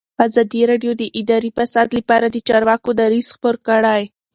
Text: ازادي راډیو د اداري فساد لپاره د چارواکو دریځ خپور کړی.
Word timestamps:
ازادي 0.25 0.61
راډیو 0.71 0.91
د 0.97 1.03
اداري 1.19 1.49
فساد 1.57 1.87
لپاره 1.97 2.25
د 2.29 2.37
چارواکو 2.47 2.89
دریځ 2.99 3.27
خپور 3.35 3.55
کړی. 3.67 4.03